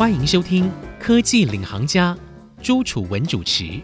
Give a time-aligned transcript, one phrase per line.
[0.00, 0.64] 欢迎收听
[0.98, 2.14] 《科技领航家》，
[2.62, 3.78] 朱楚文主持。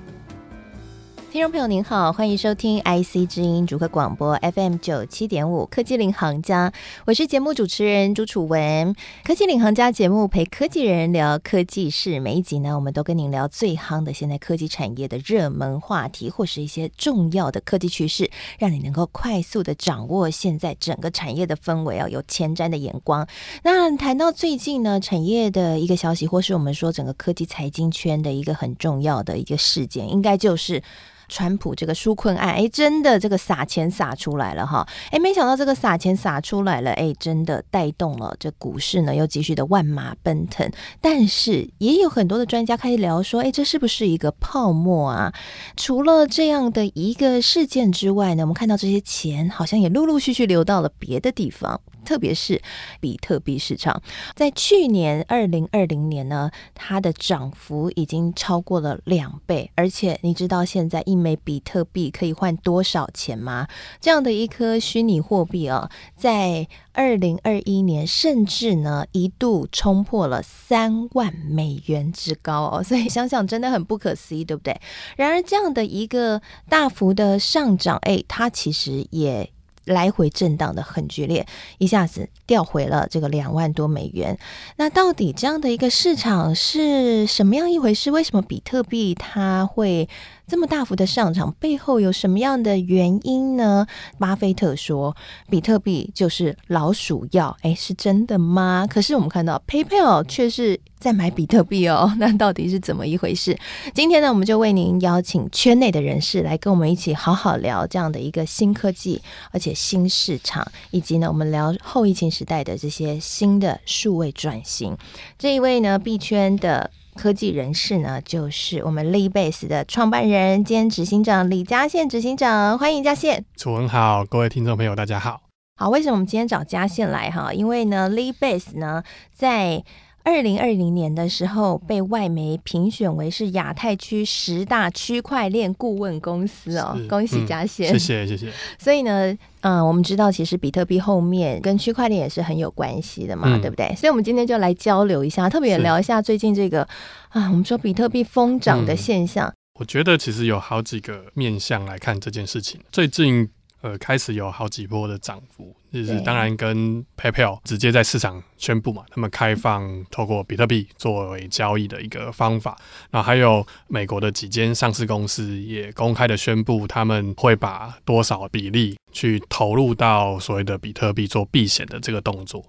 [1.37, 6.72] 听众朋友您好，欢迎收听 IC 之音主客广播 FM 九七点五科技领航家，
[7.04, 8.97] 我是节目主持人朱楚文。
[9.22, 23.28] 科技领航家节目陪科技人聊科技事，每一集呢，我们都跟您聊最夯的现在科技产业的热门话题，或是一些重要的科技趋势，让你能够快速的掌握现在整个产业的氛围啊，有前瞻的眼光。
[23.62, 30.82] 那谈到最近呢，产业的一个消息，或是我们说整个科技财经圈的一个很重要的一个事件，应该就是。
[31.28, 40.70] 川普这个纾困案，哎，真的这个撒钱撒出来了哈，哎，没想到这个撒钱撒出来了，哎，真的带动了这股市呢，又继续的万马奔腾。
[41.00, 45.32] 但是也有很多的专家开始聊说，哎，这是不是一个泡沫啊？
[45.76, 51.80] 除了这样的一个事件之外呢，我们看到这些钱好像也陆陆续续流到了别的地方。
[52.06, 52.62] 特别是
[53.01, 54.01] 比特币市场，
[54.34, 59.70] 在去年二零二零年呢，它的涨幅已经超过了两倍。
[59.75, 63.67] 而且你知道现在一枚比特币可以换多少钱吗？
[64.00, 72.83] 这样的一颗虚拟货币啊，在二零二一年甚至呢一度冲破了三万美元之高哦。
[72.83, 74.80] 所以想想真的很不可思议，对不对？
[75.17, 79.50] 然而这样的一个大幅的上涨，哎，它其实也。
[79.87, 81.47] 来回震荡的很剧烈，
[81.79, 84.39] 一下子掉回了这个两万多美元。
[84.77, 88.11] 那到底这样的一个市场是什么样一回事？
[88.11, 90.09] 为什么比特币它会？
[90.48, 93.84] 这么大幅的上涨背后有什么样的原因呢？
[94.17, 95.17] 巴菲特说，
[95.51, 98.87] 比特币就是老鼠药，哎，是真的吗？
[98.89, 103.58] 可是我们看到 PayPal 却是在买比特币哦， 那到底是怎么一回事？
[103.94, 114.97] 今天呢，我们就为您邀请圈内的人士来跟我们一起好好聊这样的一个新科技，而且新市场，以及呢，我们聊后疫情时代的这些新的数位转型。
[115.39, 116.91] 这一位呢，币圈的。
[117.17, 123.42] 科技人士呢，就是我们 Leebase 的创办人兼执行长李嘉宪执行长，欢迎嘉宪。
[123.57, 125.40] 楚文好，各位听众朋友，大家好。
[125.77, 127.55] 好，为什么我们今天找嘉宪来哈？
[127.55, 129.03] 因为呢，Leebase 呢，
[129.33, 129.83] 在
[130.27, 138.53] 二零二零年的时候被外媒评选为是亚太区十大区块链顾问公司哦，恭喜嘉宪，谢谢谢谢。
[138.77, 139.37] 所以呢。
[139.61, 143.93] 嗯，我们知道其实比特币后面跟区块链也是很有关系的嘛，对不对？
[143.97, 146.83] 所以，我们今天就来交流一下，特别聊一下最近这个
[147.31, 149.53] 啊，我们说比特币疯涨的现象。
[149.81, 152.81] 我觉得其实有好几个面向来看这件事情。
[152.93, 153.49] 最近。
[153.83, 162.77] 呃，开始有好几波的涨幅，就是当然跟 PayPal 直接在市场宣布嘛，他们开放透过比特币作为交易的一个方法。
[163.11, 172.63] 那还有美国的几间上市公司也公开的宣布，他们会把多少比例去投入到所谓的比特币做避险的这个动作。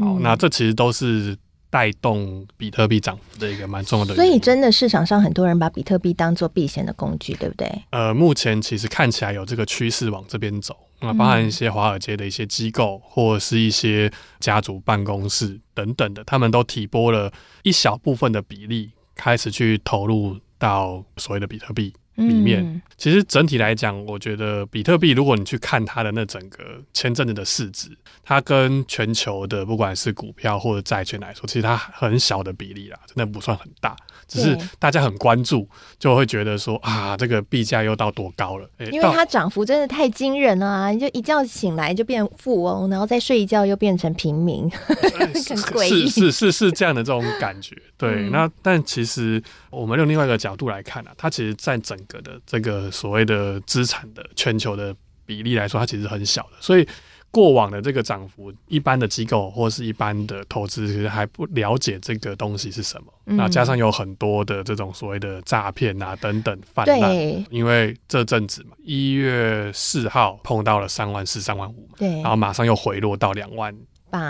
[0.00, 1.36] 好，那这其实都是。
[1.70, 7.68] 带动比特币涨幅的一个蛮重要的，所以真的市场上很多人把比特币当做避险的工具，对不对？
[7.90, 14.10] 呃，目前其实看起来有这个趋势往这边走，那包含一些华尔街的一些机构或者是一些
[14.40, 17.32] 家族办公室等等的，他们都提拨了
[17.62, 21.92] 一小部分的比例，开始去投入到所谓的比特币。
[22.16, 26.58] 里面其实整体来讲，我觉得比特币，如果你去看它的那整个
[26.92, 27.88] 前阵子的市值，
[28.22, 33.96] 它跟全球的不管是股票或者债券来说，其实它很小的比例啦，真的不算很大。
[34.26, 38.66] 只是大家很关注，就会觉得说啊，这个币价又到多高了？
[38.90, 40.90] 因为它涨幅真的太惊人了啊！
[40.90, 44.68] 你就一觉醒来就变富翁，然后再睡一觉又变成平民，
[45.20, 46.08] 很诡异。
[46.08, 47.76] 是是是是这样的这种感觉。
[47.98, 54.94] 对，那但其实我们用另外一个角度来看啊，它其实在整个的这个所谓的资产的全球的
[55.26, 56.86] 比例来说，它其实很小的，所以。
[57.30, 63.12] 过往的这个涨幅，一般的机构或是一般的投资，其实还不了解这个东西是什么。
[63.24, 73.76] 那加上有很多的这种所谓的诈骗啊等等泛滥，因为这阵子嘛，一月四号碰到了三万四、三万五，对，然后马上又回落到两万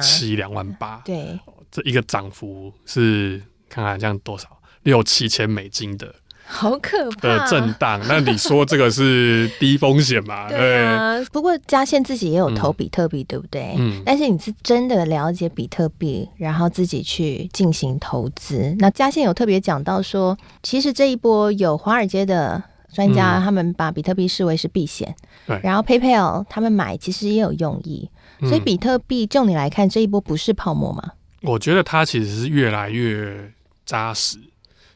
[0.01, 1.39] 七、两万八，对，
[1.71, 3.39] 这一个涨幅是
[3.69, 4.49] 看看这样多少
[4.85, 6.15] 六七千美金的。
[6.47, 10.49] 好可怕的震荡，那你说这个是低风险嘛？
[10.53, 11.19] 对啊。
[11.33, 13.75] 不过嘉宪自己也有投比特币，对不对？
[13.79, 14.03] 嗯。
[14.05, 18.77] 但是你是真的了解比特币，然后自己去进行投资。
[18.79, 22.63] 那嘉宪有特别讲到说，其实这一波有华尔街的
[22.93, 25.15] 专家，他们把比特币视为是避险。
[25.47, 25.59] 对。
[25.63, 28.09] 然后 PayPal 他们买其实也有用意，
[28.41, 31.13] 所以比特币就你来看，这一波不是泡沫吗？
[31.43, 33.51] 我觉得它其实是越来越
[33.85, 34.39] 扎实。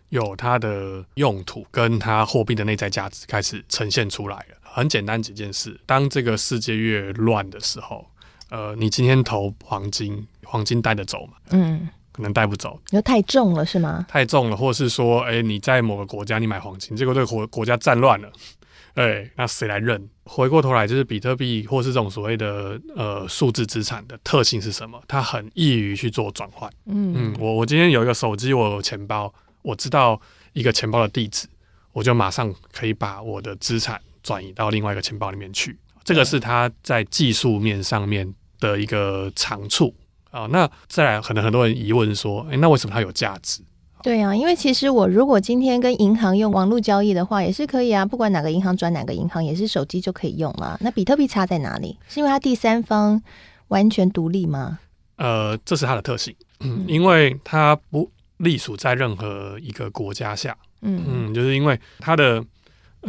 [0.08, 4.56] 有它的用途，跟它货币的内在价值开始呈现出来了。
[4.62, 8.06] 很简单几件事，当这个世界越乱的时候，
[8.50, 11.32] 呃，你今天投黄金，黄金带得走嘛？
[11.50, 11.88] 嗯。
[12.10, 14.04] 可能带不走，因为太重了是吗？
[14.08, 18.28] 太重了，或是说，哎、你在某个国家你买黄金，结果这个国国家战乱了，
[18.94, 20.08] 哎，那谁来认？
[20.24, 25.00] 回过头来，就是比特币或是这种所谓的呃数字资产的特性是什么？
[25.06, 26.68] 它很易于去做转换。
[26.86, 29.32] 嗯，嗯我我今天有一个手机，我有钱包，
[29.68, 30.18] 我知道
[30.54, 31.46] 一个钱包的地址，
[31.92, 35.78] 我就马上可以把我的资产转移到另外一个钱包里面去。
[36.04, 39.94] 这个是它在技术面上面的一个长处
[40.30, 40.46] 啊。
[40.50, 43.60] 那再来，可能很多人疑问说，诶，那为什么它有价值？
[44.02, 50.78] 对啊，因为其实我如果今天跟银行用网络交易的话，也是可以啊，不管哪个银行转哪个银行，也是手机就可以用了。
[50.80, 51.98] 那比特币差在哪里？
[52.08, 53.22] 是因为它第三方
[53.66, 54.78] 完全独立吗？
[55.16, 62.44] 呃，这是它的特性，嗯因为它不隶属在任何一个国家下，嗯嗯，就是因为它的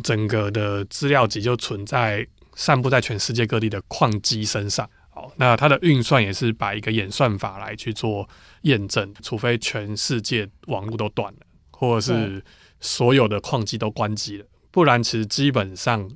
[0.03, 4.89] 整个的资料集就存在散布在全世界各地的矿机身上。
[5.09, 8.27] 好，那它的运算也是把一个演算法来去做
[8.61, 11.39] 验证，除非全世界网络都断了，
[11.71, 12.43] 或者是
[12.79, 16.09] 所有的矿机都关机了，不然其实基本上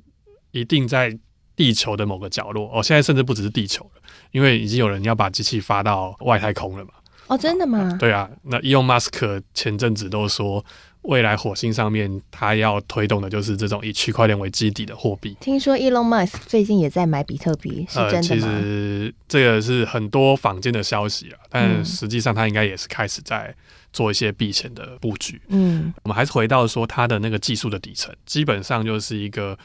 [0.52, 1.16] 一定在
[1.54, 2.70] 地球的某个角落。
[2.72, 4.02] 哦，现在甚至不只是地球了，
[4.32, 6.92] 因为已经有人要把机器发到外太空了嘛。
[7.26, 7.96] 哦，真的吗？
[7.98, 10.64] 对啊，那 Elon Musk 前阵子都说，
[11.02, 15.36] 未来火星上面他要推动的就是这种以区块链为基底的货币。
[15.40, 18.60] 听说 Elon Musk 最近也在买比特币，是真的呃其吗？
[18.60, 23.54] 实这个是很多坊间的消息啊，但嗯实际上他应该也是开始在
[23.92, 25.40] 做一些避险的布局。
[25.48, 29.58] 嗯我们还是回到说它的那个技术的底层，基本上就是一个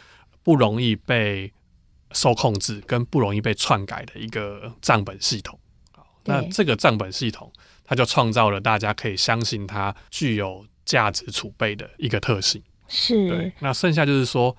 [0.44, 1.52] 不容易被
[2.14, 5.60] 受控制跟不容易被篡改的一个账本系统。
[6.30, 7.52] 好那这个账本系统，
[7.84, 12.62] 它就创造了大家可以相信它具有价值储备的一个特性。
[12.88, 14.56] 对是，那剩下就是说，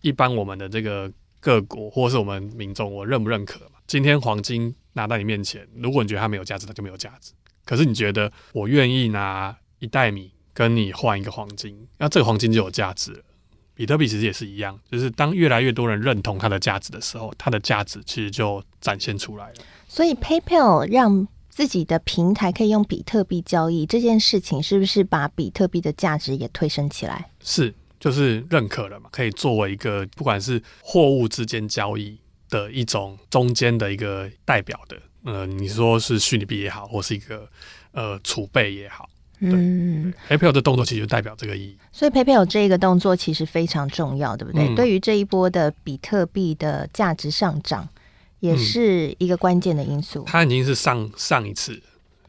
[0.00, 1.10] 一般我们的这个
[1.40, 3.78] 各国或是我们民众，我认不认可嘛？
[3.86, 7.32] 今天黄金拿到你面前，如果你觉得它没有价值，它就没有价值。
[7.64, 13.22] 可是你觉得我愿意拿一袋米跟你换一个黄金，那这个黄金就有价值了。
[13.78, 19.54] 比特币其实也是一样，就是当越来越多人认同它的价值的时候，它的价值其实就展现出来了。
[19.86, 27.30] 所以 PayPal 让自己的平台可以用比特币交易这件事情，是不是把比特币的价值也推升起来？
[27.40, 32.18] 是，就是认可了嘛，可以作为一个不管是货物之间交易
[32.50, 37.48] 的一种中间的一个代表的，呃，你说是虚拟币也好，或是一个
[37.92, 39.08] 呃储备也好
[39.40, 41.76] 嗯，，PayPal 的动作其实就代表这个意义。
[41.92, 44.66] 所以 PayPal 这一个动作其实非常重要，对不对？
[44.68, 47.88] 嗯对于这一波的比特币的价值上涨，
[48.40, 50.24] 也嗯是一个关键的因素。
[50.26, 51.80] 它已经是上上一次，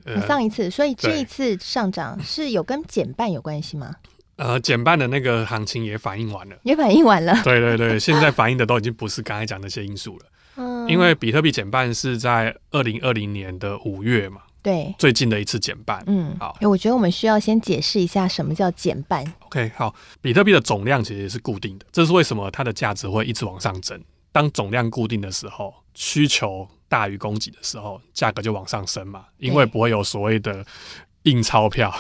[0.06, 3.96] 呃上一次，所以这一次上涨是有跟减半有关系吗？
[4.38, 6.56] 呃减半的那个行情也反映完了。
[6.64, 16.04] 也反映完了，对对对， 现在反映的都已经不是刚才讲那些因素了，嗯因为比特币减半是在二零二零年的五月嘛，对，最近的一次减半。
[16.08, 19.24] 嗯，好诶我觉得我们需要先解释一下什么叫减半。
[19.46, 24.00] OK，好，比特币的总量其实是固定的，这是为什么它的价值会一直往上增。
[24.32, 30.64] 当总量固定的时候，需求大于供给的时候，价格就往上升嘛，因为不会有所谓的
[31.24, 31.94] 印钞票、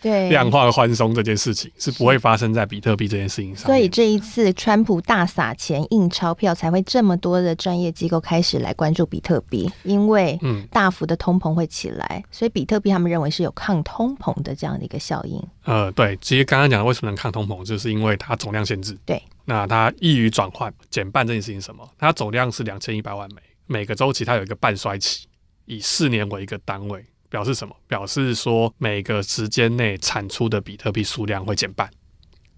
[0.00, 3.66] 对， 量化宽松这件事情是不会发生在比特币这件事情上。
[3.66, 15.42] 所以这一次川普大撒钱印钞票，才会这么多的专业机构开始来关注比特币，因为嗯大幅的通膨会起来，所以比特币他们认为是有抗通膨的这样的一个效应。
[15.64, 18.98] 呃，对，其实刚刚讲的为什么能抗通膨，就是因为它总量限制。
[19.04, 21.88] 对，那它易于转换减半这件事情是什么？
[21.98, 25.26] 它总量是两千一百万枚，每个周期它有一个半衰期，
[25.66, 27.74] 以四年为一个单位，表示什么？
[27.88, 31.90] 表示说每个时间内产出的比特币数量会减半，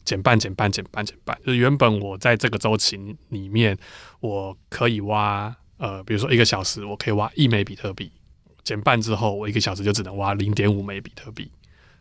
[0.04, 1.38] 减半，减半，减半，减半。
[1.46, 2.96] 就是原本我在这个周期
[3.28, 3.78] 里面，
[4.18, 8.10] 我可以挖呃，比如说一个小时我可以挖一枚比特币，
[8.64, 11.48] 减半之后，我一个小时就只能挖零点五枚比特币。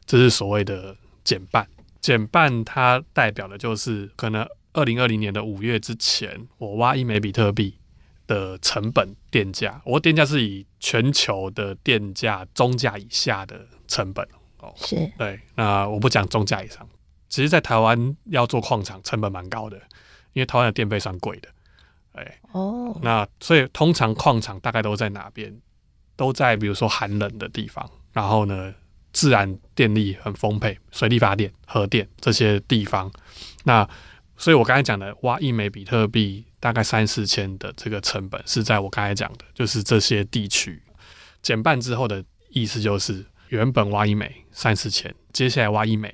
[0.07, 1.67] 这是所谓的减半。
[2.01, 7.75] 减半它代表的就是可能二零二零年的五月之前，我挖一枚比特币
[8.33, 14.73] 的成本电价，我电价是以全球的电价中价以下的成本哦。
[14.75, 16.87] 是，对，那我不讲中价以上。
[17.29, 19.77] 其实，在台湾要做矿场成本蛮高的，
[20.33, 21.49] 因为台湾的电费算贵的。
[22.13, 25.55] 哎，哦，那所以通常矿场大概都在哪边？
[26.15, 28.71] 都在比如说寒冷的地方，然后呢，
[29.11, 33.11] 自然电力很丰沛，水力发电、核电这些地方。
[33.63, 33.87] 那
[34.37, 40.81] 所以我刚才讲的挖一枚比特币大概三四千的这个成本，是在我刚才讲的，就是这些地区
[41.41, 46.13] 减半之后的意思就是，原本挖一枚三四千，接下来挖一枚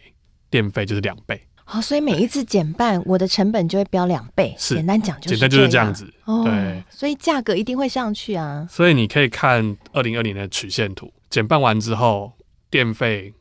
[0.50, 4.56] 电费就是两倍，好，所以每一次减半，我的成本就会飙两倍。
[4.58, 5.94] 是简单讲就是简单就是这样样。
[5.94, 6.14] 子。
[6.26, 8.68] 哦，对，所以价格一定会上去啊。
[8.70, 12.34] 所以你可以看二零二零的曲线图，减半完之后，
[12.72, 13.34] 电费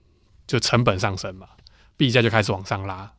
[0.46, 1.46] 就成本上升嘛，
[1.96, 3.10] 币价就开始往上拉，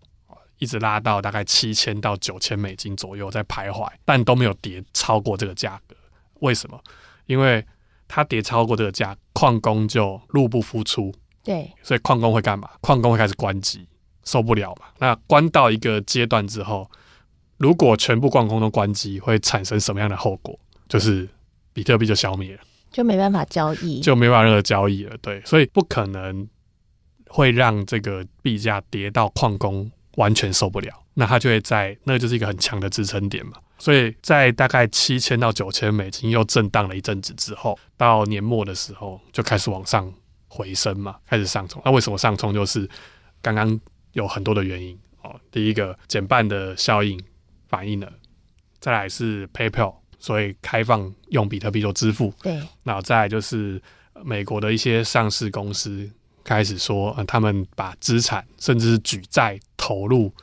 [0.59, 5.95] 一直拉到大概七千到九千美金左右在徘徊，但都没有跌超过这个价格。
[6.41, 6.79] 为什么？
[7.25, 7.65] 因为
[8.07, 11.13] 它跌超过这个价，矿工就入不敷出，
[11.43, 12.69] 对，所以矿工会干嘛？
[12.81, 13.87] 矿工会开始关机，
[14.23, 14.87] 受不了嘛。
[14.99, 16.89] 那关到一个阶段之后，
[17.57, 20.57] 如果全部矿工都关机，会产生什么样的后果？
[20.87, 21.27] 就是
[21.71, 22.61] 比特币就消灭了。
[22.91, 25.15] 就没办法交易，就没办法任何交易了。
[25.21, 26.47] 对，所以不可能
[27.27, 33.53] 会让这个币价跌到矿工完全受不了，那它就会在那就是一个很强的支撑点嘛。
[33.77, 40.13] 所以在大概七千到九千美金又震荡了一阵子之后，到年末的时候就开始往上
[40.47, 41.81] 回升嘛，开始上冲。
[41.85, 42.53] 那为什么上冲？
[42.53, 42.87] 就是
[43.41, 43.79] 刚刚
[44.11, 45.39] 有很多的原因哦。
[45.49, 47.17] 第一个减半的效应
[47.67, 48.11] 反映了，
[48.79, 49.95] 再来是 PayPal。
[50.21, 53.81] 所以开放用比特币做支付，对，那再来就是
[54.21, 56.11] 美国的一些上市公司
[56.49, 60.33] 开始说，呃，他们把资产甚至是举债投入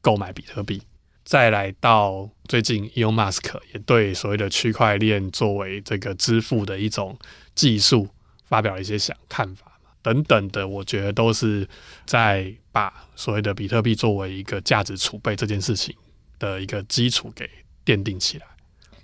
[0.00, 0.80] 购买比特币，
[1.24, 7.18] 再来到最近，Elon Musk 也对所谓的区块链作为这个支付的一种
[7.56, 8.08] 技术
[8.44, 9.66] 发表了一些想看法
[10.02, 11.68] 等等的，我觉得都是
[12.06, 15.92] 在把所谓的比特币作为一个价值储备这件事情
[16.38, 17.50] 的一个基础给
[17.84, 18.46] 奠定起来。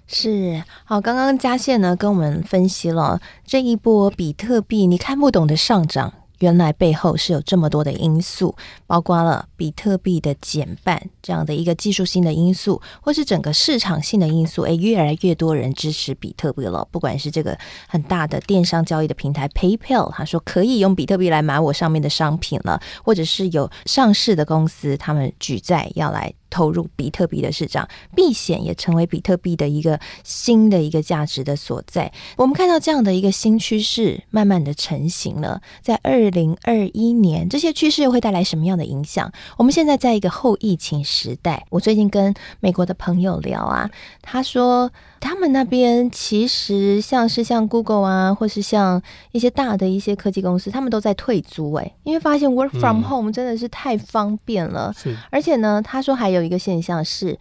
[0.07, 6.22] 是好，刚刚嘉线呢跟我们分析了这一波比特币你看不懂的上涨。
[6.43, 8.53] 原来背后是有这么多的因素，
[8.85, 14.63] 包括了比特币的减半这样的一个技术性的因素，或是整个市场性的因素。
[14.63, 17.57] 诶，越来越多人支持比特币了，不管是这个
[17.87, 32.13] 很大的电商交易的平台 PayPal，他说可以用比特币来买我上面的商品了，或者是有上市的公司，他们举债要来投入比特币的市场，避险也成为比特币的一个新的一个价值的所在。
[32.37, 36.33] 我们看到这样的一个新趋势慢慢的成型了，在二。
[36.33, 39.31] 零二一年，这些趋势又会带来什么样的影响？
[39.59, 41.67] 我们现在在一个后疫情时代。
[41.69, 43.91] 我最近跟美国的朋友聊啊，
[44.23, 44.91] 他说
[45.23, 49.01] 他们那边其实像是像 Google 啊，或是像
[49.31, 54.93] 一些大的一些科技公司，他们都在退租哎，因为发现 Work from home 真的是太方便了。
[55.31, 57.39] 而且呢，他说还有一个现象是。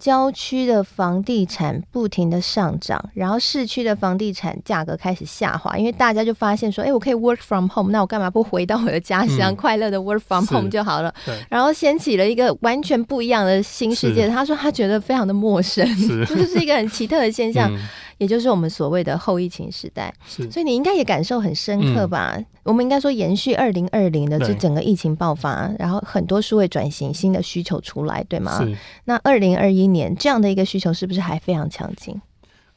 [0.00, 11.14] 郊区的房地产不停的上涨，然后市区的房地产价格开始下滑，因为大家就发现说，哎，我可以 work from home，那我干嘛不回到我的家乡，快乐的 work from home 就好了？
[11.50, 14.26] 然后掀起了一个完全不一样的新世界。
[14.26, 15.86] 他说他觉得非常的陌生，
[16.26, 17.70] 这 是一个很奇特的现象。
[18.20, 22.38] 也就是我们所谓的后疫情时代，所以你应该也感受很深刻吧？
[22.64, 28.62] 我们应该说延续二零二零的这整个疫情爆发，然后很多数位转型新的需求出来，对吗？
[29.06, 32.20] 那二零二一年这样的一个需求是不是还非常强劲？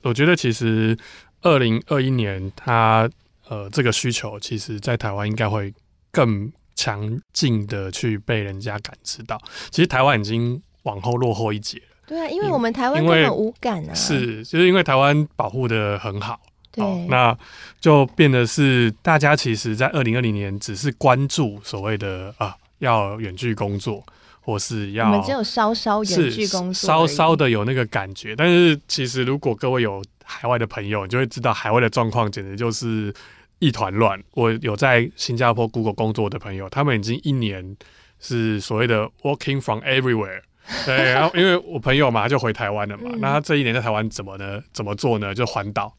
[0.04, 0.98] 我觉得其实
[1.42, 3.10] 二零二一年它
[3.50, 5.74] 呃这个需求，其实在台湾应该会
[6.10, 9.38] 更强劲的去被人家感知到。
[9.72, 11.82] 其实台湾已经往后落后一截。
[12.06, 16.40] 对啊，因为我们台湾根本无感啊，是就是因为台湾保护的很好，
[16.72, 17.36] 对，那
[17.80, 24.04] 就变得是大家其实，在二零二零年只是关注所谓的啊，要远距工作，
[24.42, 33.14] 或是要我们只有稍稍远距工作，稍稍的有那个感觉，但是其实如果各位有海外的朋友，你就会知道海外的状况简直就是
[33.60, 34.22] 一团乱。
[34.34, 37.78] 我有在新加坡 Google 工作的朋友，他们已经一年
[38.20, 40.42] 是所谓的 Working from Everywhere。
[40.86, 43.12] 对，然后因为我朋友嘛，就回台湾了嘛。
[43.20, 44.62] 那他这一年在台湾怎么呢？
[44.72, 45.36] 怎么做呢？
[45.36, 45.94] 就环岛，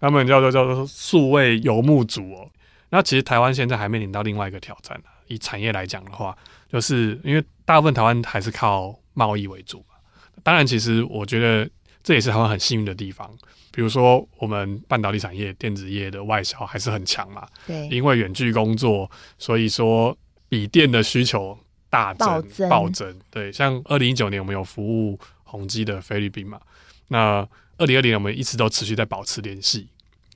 [0.00, 2.50] 他们叫做叫做数位游牧族哦。
[2.90, 5.04] 那其实台湾现在还面临到另外一个挑战呢。
[5.28, 6.36] 以产业来讲的话，
[6.70, 9.94] 就是因为大部分台湾还是靠贸易为主嘛。
[10.42, 11.68] 当然，其实我觉得
[12.02, 13.30] 这也是台湾很幸运的地方。
[13.72, 17.46] 比如说，我们半导体产业、电子业的外销还是很强嘛。
[17.66, 20.16] 对，因为远距工作，所以说
[20.48, 21.58] 笔电的需求。
[21.94, 26.60] 大增暴增，对，像二零一九年我们有服务宏基的菲律宾嘛，
[27.08, 27.46] 那
[27.78, 29.88] 二零二零年我们一直都持续在保持联系。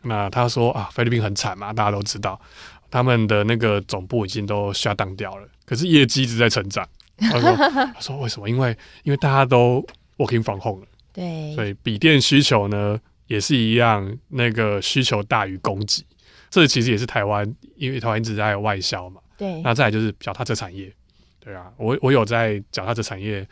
[0.03, 2.41] 那他说啊，菲律宾很惨嘛，大家都知道，
[2.88, 6.88] 他们的那个总部已经都下档掉了，可是业绩一直在成长。
[7.19, 7.57] 他说，
[7.93, 8.49] 他说为什么？
[8.49, 9.85] 因为因为大家都
[10.17, 12.97] working from home 了，对，所以笔电需求呢
[13.27, 16.05] 也是一样，那个需求大于供给。
[16.49, 20.91] 这其实也是台湾，因为台湾一直在外销嘛，对，那再来就是脚踏车产业。
[21.40, 23.47] 对啊，我我有在脚踏车产业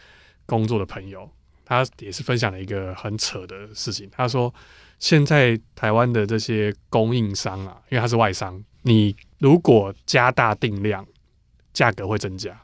[0.44, 1.28] 工作的朋友，
[1.64, 4.08] 他也是分享了一个很扯的事情。
[4.10, 4.52] 他说，
[4.98, 11.06] 现在台湾的这些供应商啊，因为他是外商，你如果加大定量，
[11.72, 12.60] 价格会增加。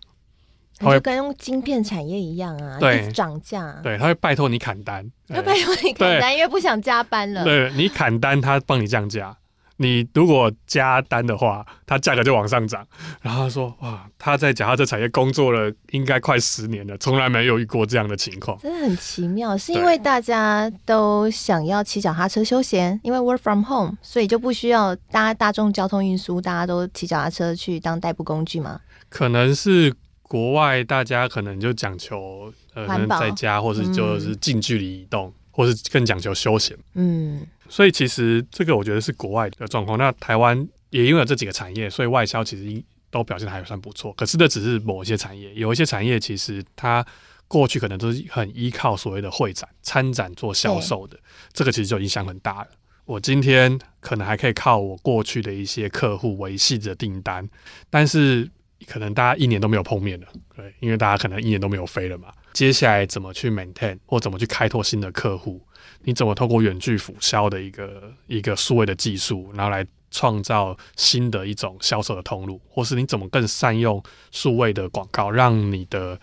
[0.81, 3.79] 就跟用晶片产业一样啊，对，涨价。
[3.85, 7.45] 对，他会拜托你砍单，他拜托你砍单，因为不想加班了。
[7.45, 9.37] 对你砍单，他帮你降价。
[9.83, 12.87] 你如果加单的话，它价格就往上涨。
[13.21, 18.57] 然后他说哇，他在脚踏车产业工作了应该快十年了，从来没有遇过这样的情况。
[18.61, 28.81] 真的很奇妙，是因为大家都想要骑脚踏车休闲，因为 work from home，所以就不需要搭大众交通运输，大家都骑脚踏车去当代步工具吗？
[29.09, 32.87] 可能是国外大家可能就讲求呃，
[33.21, 36.75] 在家或是就是近距离移动，或是更讲求休闲。
[36.95, 39.97] 嗯，所以其实这个我觉得是国外的状况。
[39.97, 44.13] 那台湾也因为有这几个产业，所以外销其实都表现得还算不错。
[44.13, 47.03] 可是这只是某一些产业，有一些产业其实它
[47.49, 51.19] 过去可能都是很依靠所谓的会展、参展做销售的，
[51.55, 52.69] 这个其实就影响很大了。
[53.07, 57.49] 我今天可能还可以靠我过去的一些客户维系着订单，
[57.89, 58.47] 但是
[58.87, 62.29] 可能大家一年都没有碰面了，对，因为大家可能一年都没有飞了嘛。
[62.53, 65.67] 接下来怎么去 maintain 或怎么去开拓新的客户？
[66.05, 76.21] 你怎么透过远距辅销的一个一个数位的技术，然后来创造新的一种销售的通路，或是你怎么更善用数位的广告，让你的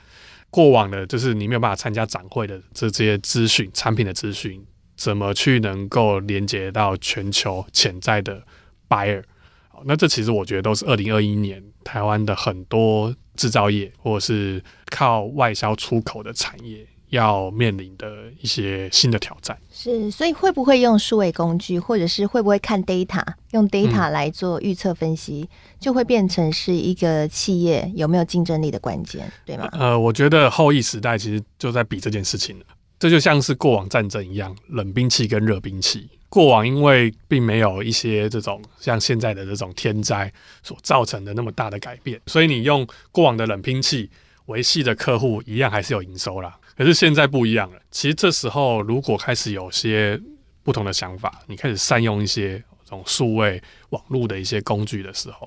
[0.50, 4.64] 过往的，就是你没有办法参加展会的这些资讯、产品的资讯，
[4.96, 8.44] 怎么去能够连接到全球潜在的
[8.88, 9.24] buyer？
[9.70, 19.58] 好，那这其实我觉得都是二零二一年台湾的很多制造业或者是靠外销出口的产业要面临的一些新的挑战。
[19.72, 25.48] 是，所以会不会用数位工具，或者是会不会看 data，用 data 来做预测分析，
[25.80, 29.70] 就会变成是一个企业有没有竞争力的关键，对吗？
[29.74, 32.66] 呃，我觉得后疫时代其实就在比这件事情了。
[33.00, 36.10] 这就像是过往战争一样，冷兵器跟热兵器。
[36.28, 44.08] 过往因为并没有一些这种像现在的这种天灾所造成的那么大的改变，所以你用过往的冷兵器
[44.46, 46.56] 维系的客户一样还是有营收啦。
[46.80, 50.18] 可是现在不一样了，其实这时候如果开始有些
[50.64, 55.46] 不同的想法，你开始善用一些这种数位网络的一些工具的时候，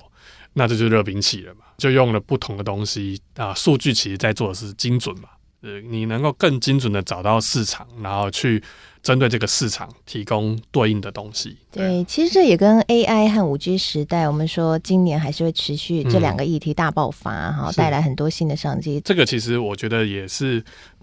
[0.53, 5.29] 那这就是热兵器了嘛，就用了不同的东西啊，数据其实在做的是精准嘛。
[5.61, 8.61] 呃，你能够更精准的找到市场，然后去
[9.01, 11.55] 针对这个市场提供对应的东西。
[11.71, 18.99] 对，其实这也跟 AI 和五 G 时代，我们说今年还是会持续这两个议题大爆发哈，是带来很多新的商机。
[19.05, 20.61] 这个其实我觉得也是，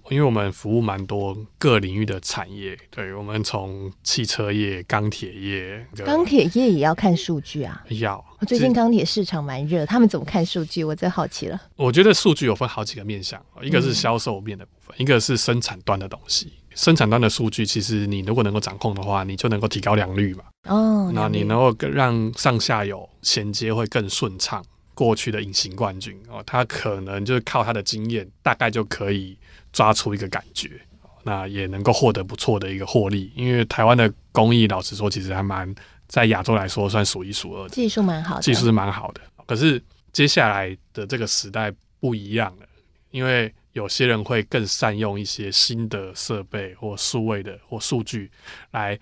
[0.08, 7.84] 因为我们服务蛮多各领域的产业，对我们从汽车业、钢铁业、钢铁业也要看数据啊。
[7.90, 10.82] 要最近钢铁市场蛮热，他们怎么看数据？
[10.82, 11.60] 我真好奇了。
[11.76, 16.52] 我觉得数据有分好几个面向，一个是销售面的部分，一个是生产端的东西。
[16.74, 20.44] 生产端的数据，其实你如果能够掌控的话，你就能够提高良率嘛。
[20.68, 24.64] 哦，那你能够更让上下游衔接会更顺畅。
[25.00, 29.34] 过去的隐形冠军哦，他可能就是靠他的经验，大概就可以
[29.72, 30.78] 抓出一个感觉，
[31.22, 33.32] 那也能够获得不错的一个获利。
[33.34, 35.74] 因为台湾的工艺，老实说，其实还蛮
[36.06, 39.22] 在亚洲来说算数一数二的，技术蛮好的，技术是蛮好的。
[39.46, 39.82] 可是
[40.12, 42.66] 接下来的这个时代不一样了，
[43.10, 48.30] 因为有些人会更善用一些新的设备或数位的或数据，
[48.72, 49.00] 来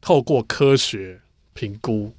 [0.00, 1.20] 透过科学
[1.52, 2.14] 评估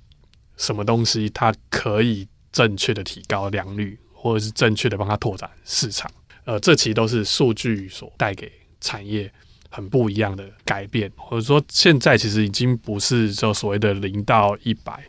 [0.57, 6.09] 什么东西它可以正确的提高良率，或者是正确的帮它拓展市场。
[6.45, 9.29] 呃，这其实都是数据所带给产业
[9.69, 15.03] 很不一样的改变，或者说现在其实已经不是就所谓的零到一百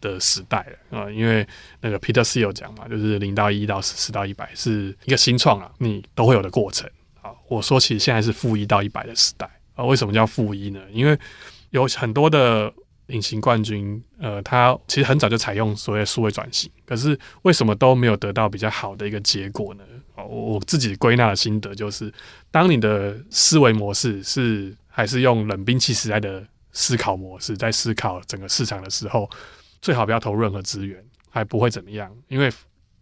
[0.00, 1.44] 的时代了啊、因为
[1.80, 6.88] 那个 Peter Thiel 讲嘛，就是零到一到十，十到一百是一个新创啊，你都会有的过程
[7.20, 7.32] 啊。
[7.48, 10.80] 我说其实现在是负一到一百的时代啊，为什么叫负一呢？
[10.92, 11.18] 因为
[11.70, 12.72] 有很多的
[13.08, 19.84] 隐形冠军，呃，他其实很早就采用所谓数位转型，可是为什么都没有得到比较好的一个结果呢？
[20.16, 22.12] 我我自己归纳的心得就是，
[22.50, 29.30] 当你的思维模式是还是用冷兵器时代的思考模式在思考整个市场的时候，
[29.80, 32.50] 最好不要投任何资源，还不会怎么样，因为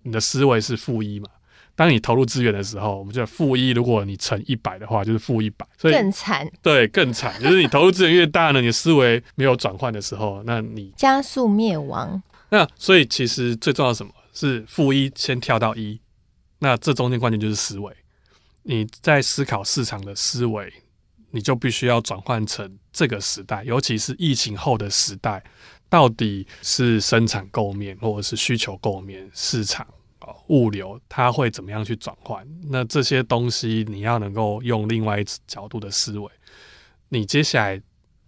[0.02, 1.28] 你的思维是负一嘛。
[1.76, 12.20] 当你投入资源的时候，我们就负一，如果你乘一百的话，就是负一百，所以更惨，对更惨， 就是你投入资源越大呢，你的思维没有转换的时候，那你加速灭亡。
[12.48, 16.00] 那所以其实最重要的什么是负一先跳到一，
[16.60, 17.94] 那这中间关键就是思维。
[18.62, 20.72] 你在思考市场的思维，
[21.32, 25.44] 你就必须要转换成这个时代，尤其是疫情后的时代，
[25.90, 29.86] 到底是生产构面或者是需求构面市场。
[30.48, 32.46] 物流它会怎么样去转换？
[32.70, 36.30] 那这些东西你要能够用另外一角度的思维，
[37.08, 37.80] 你接下来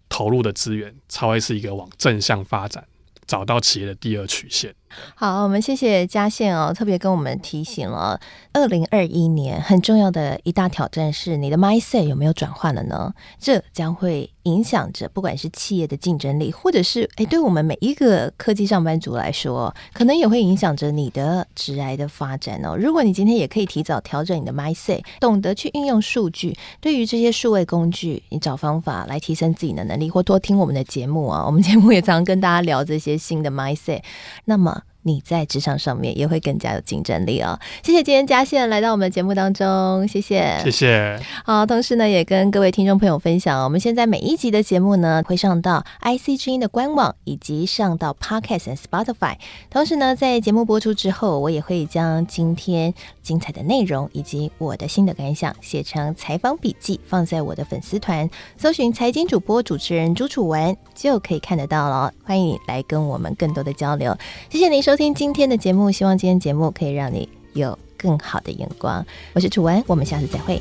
[0.08, 2.86] 投入的资源才会是一个往正向发展，
[3.26, 4.74] 找到企业的第二曲线。
[5.14, 8.18] 好，我们谢谢嘉宪哦，特别跟我们提醒了，
[8.52, 13.12] 二零二一年很重要的一大挑战是你的 mindset 有没有转换了呢？
[13.38, 22.76] 这将会影响着不管是企业的竞争力，或者是诶，对我们每一个科技上班族来说，可能也会影响着你的职癌的发展哦。
[22.76, 34.02] 如果你今天也可以提早调整你的 mindset，懂得去运用数据，对于这些数位工具，你找方法来提升自己的能力，或多听我们的节目啊，我们节目也常常跟大家聊这些新的 mindset，
[34.44, 34.77] 那么。
[35.08, 37.58] 你在职场上面也会更加有竞争力哦。
[37.82, 41.18] 谢谢今天嘉宪来到我们的节目当中，谢谢，谢谢。
[41.42, 49.36] 好，同时呢，也跟各位听众朋友分享，我们现在每一集的节目呢，会上到 IC 之音的官网，以及上到 Podcast 和 Spotify。
[49.70, 52.92] 同时呢，在节目播出之后，我也会将今天
[53.22, 62.12] 精彩的内容以及我的心得感想写成采访笔记，放在我的粉丝团，搜寻财经主播主持人朱楚文就可以看得到了。
[62.24, 64.14] 欢迎你来跟我们更多的交流。
[64.50, 64.97] 谢谢您收。
[64.98, 69.06] 听今天的节目，希望今天节目可以让你有更好的眼光。
[69.32, 70.60] 我是楚文，我们下次再会。